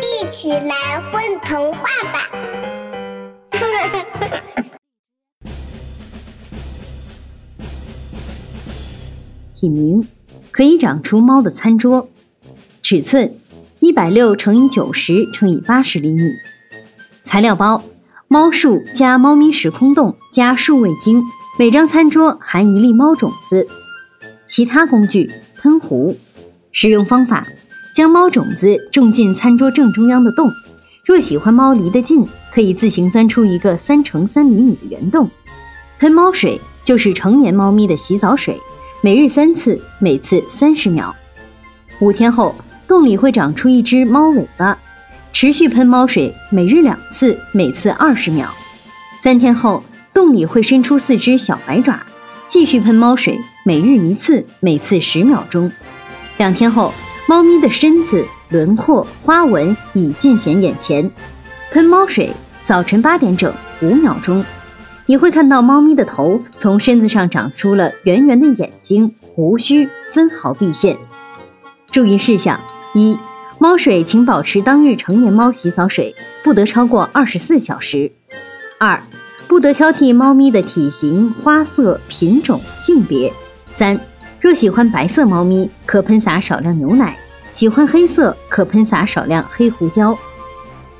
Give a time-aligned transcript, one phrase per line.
[0.00, 2.28] 一起来混童话吧！
[9.54, 10.06] 品名：
[10.50, 12.08] 可以长出猫的餐桌，
[12.82, 13.34] 尺寸：
[13.80, 16.32] 一百六乘以九十乘以八十厘米。
[17.22, 17.82] 材料包：
[18.28, 21.22] 猫树加猫咪时空洞加数味精，
[21.58, 23.66] 每张餐桌含一粒猫种子。
[24.46, 26.16] 其他工具：喷壶。
[26.72, 27.46] 使用方法：
[27.94, 30.52] 将猫种子种进餐桌正中央的洞。
[31.04, 35.30] 若喜欢猫离得近，可以自行钻出一个三乘三厘米的圆洞。
[36.00, 38.60] 喷猫水就是成年猫咪的洗澡水，
[39.00, 41.14] 每日三次，每次三十秒。
[42.00, 42.52] 五天后，
[42.88, 44.76] 洞里会长出一只猫尾巴。
[45.32, 48.50] 持续喷猫水，每日两次，每次二十秒。
[49.20, 52.00] 三天后，洞里会伸出四只小白爪。
[52.48, 55.70] 继续喷猫水，每日一次，每次十秒钟。
[56.38, 56.92] 两天后，
[57.26, 61.10] 猫咪的身子、轮廓、花纹已尽显眼前。
[61.72, 62.30] 喷猫水，
[62.64, 63.50] 早晨八点整，
[63.80, 64.44] 五秒钟，
[65.06, 70.98] 你会看到猫咪的头从身子上长出了圆圆的眼睛、胡须，分毫毕现。
[71.90, 72.60] 注意事项：
[72.94, 73.18] 一、
[73.58, 78.12] 猫水请保持当日成年猫洗澡水，不得超过二十四小时；
[78.78, 79.02] 二、
[79.48, 83.32] 不得挑剔猫咪的体型、花色、品种、性别；
[83.72, 83.98] 三。
[84.44, 87.14] 若喜欢白色猫咪，可喷洒少量牛奶；
[87.50, 90.14] 喜欢黑色，可喷洒少量黑胡椒。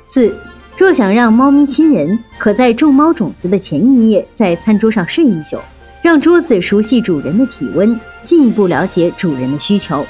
[0.07, 0.35] 四，
[0.75, 5.59] 若想让猫咪亲人，可在种猫种子的前一夜在餐桌上睡一宿，
[6.01, 10.03] 让桌子熟悉主人的体温，进一步了解主人的需求。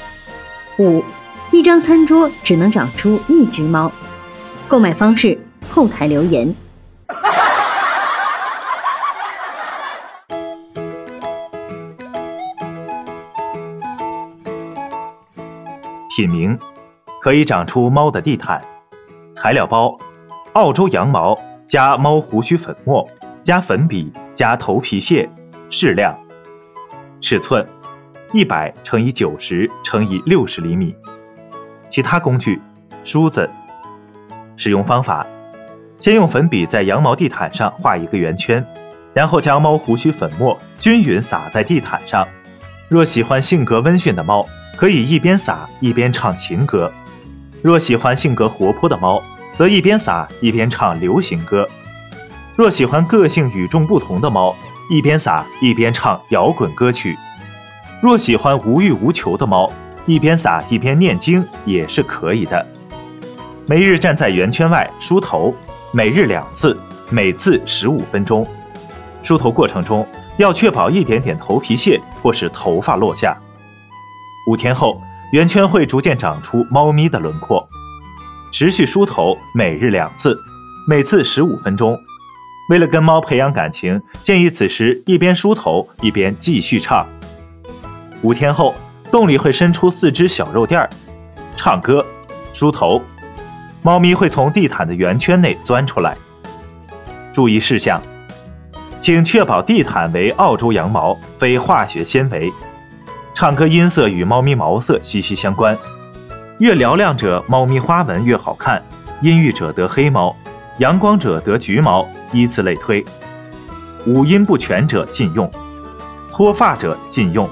[0.78, 1.04] 五，
[1.52, 3.92] 一张餐桌只能长出一只猫。
[4.66, 6.54] 购买方式后台留言。
[16.16, 16.58] 品名：
[17.20, 18.58] 可以长出猫的地毯。
[19.34, 19.94] 材料包：
[20.54, 23.06] 澳洲羊毛加猫胡须粉末
[23.42, 25.28] 加粉笔加头皮屑，
[25.68, 26.18] 适量。
[27.20, 27.66] 尺寸：
[28.32, 30.96] 一百乘以九十乘以六十厘米。
[31.90, 32.62] 其他工具：
[33.04, 33.46] 梳子。
[34.56, 35.26] 使用方法：
[35.98, 38.66] 先用粉笔在羊毛地毯上画一个圆圈，
[39.12, 42.26] 然后将猫胡须粉末均匀撒在地毯上。
[42.88, 44.46] 若喜欢性格温驯的猫。
[44.76, 46.92] 可以一边撒一边唱情歌，
[47.62, 49.22] 若喜欢性格活泼的猫，
[49.54, 51.64] 则一边撒一边唱流行歌；
[52.54, 54.54] 若喜欢个性与众不同的猫，
[54.90, 57.14] 一边撒一边唱摇滚歌曲；
[58.02, 59.72] 若喜欢无欲无求的猫，
[60.04, 62.64] 一边撒一边念经也是可以的。
[63.66, 65.54] 每日站在圆圈外梳头，
[65.90, 68.46] 每日两次，每次十五分钟。
[69.22, 70.06] 梳头过程中
[70.36, 73.36] 要确保一点点头皮屑或是头发落下。
[74.46, 75.02] 五天后，
[75.32, 77.68] 圆圈会逐渐长出猫咪的轮廓。
[78.52, 80.38] 持续梳头，每日两次，
[80.88, 81.98] 每次十五分钟。
[82.70, 87.04] 为了跟猫培养感情，建议此时一边梳头一边继续唱。
[88.22, 88.72] 五天后，
[89.10, 90.88] 洞里会伸出四只小肉垫儿，
[91.56, 92.06] 唱歌、
[92.52, 93.02] 梳头，
[93.82, 96.16] 猫咪会从地毯的圆圈内钻出来。
[97.32, 98.00] 注意事项，
[99.00, 102.52] 请确保地毯为澳洲羊毛，非化学纤维。
[103.36, 105.76] 唱歌音色与猫咪毛色息息相关，
[106.58, 108.82] 越嘹亮者猫咪花纹越好看，
[109.20, 110.34] 阴郁者得黑猫，
[110.78, 113.04] 阳光者得橘猫，依次类推。
[114.06, 115.52] 五音不全者禁用，
[116.32, 117.46] 脱发者禁用。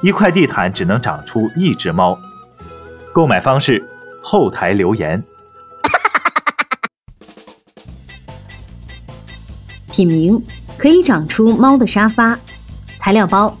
[0.00, 2.18] 一块地毯只能长出一只猫。
[3.12, 3.86] 购买方式
[4.22, 5.22] 后台留言。
[9.92, 10.42] 品名
[10.78, 12.38] 可以长出猫的沙发。
[12.96, 13.54] 材料包。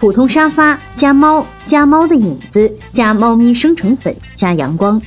[0.00, 5.00] 普通沙发加猫加猫的影子加猫咪生成粉加阳光，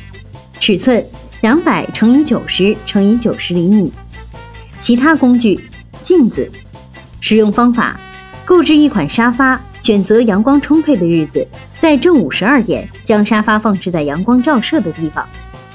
[0.59, 1.03] 尺寸
[1.41, 3.91] 两百乘以九十乘以九十厘米。
[4.77, 5.59] 其他工具
[5.99, 6.47] 镜子。
[7.19, 7.99] 使用方法：
[8.45, 11.47] 购置一款沙发，选择阳光充沛的日子，
[11.79, 15.27] 在正午十二点将沙发放置在阳光照射的地方，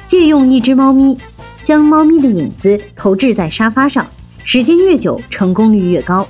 [0.06, 1.18] 借用一只猫咪，
[1.60, 4.06] 将猫咪的影子投掷在沙发上，
[4.44, 6.24] 时间越久成功率越高。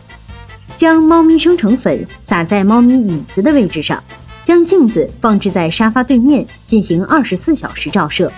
[0.78, 4.00] 将猫咪生成粉撒在猫咪影子的位置上，
[4.44, 8.30] 将镜子放置在沙发对面，进行二十四小时照射。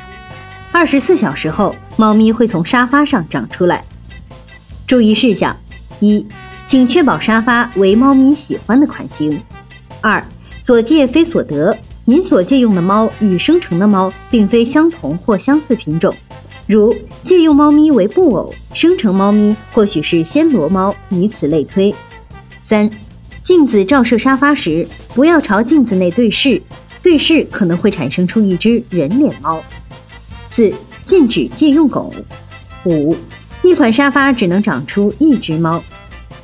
[0.72, 3.84] 二十四小时后，猫咪会从沙发上长出来。
[4.86, 5.54] 注意事项：
[6.00, 6.26] 一，
[6.64, 9.38] 请确保沙发为猫咪喜欢的款型；
[10.00, 10.24] 二，
[10.60, 11.76] 所借非所得，
[12.06, 16.16] 您所借用的猫与生成的猫并非相同或相似品种，
[16.66, 21.94] 如借用猫咪为布偶，生成猫咪或许是暹罗猫，以此类推。
[22.70, 22.88] 三，
[23.42, 26.62] 镜子照射沙发时，不要朝镜子内对视，
[27.02, 29.60] 对视可能会产生出一只人脸猫。
[30.48, 30.72] 四、
[31.04, 32.14] 禁止借用狗。
[32.84, 33.16] 五、
[33.64, 35.82] 一款沙发只能长出一只猫。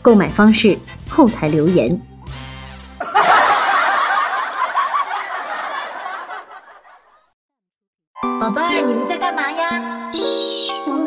[0.02, 0.76] 购买方式：
[1.08, 1.96] 后台留言。
[8.40, 10.10] 宝贝儿，你们在干嘛呀？
[10.12, 11.05] 嘘。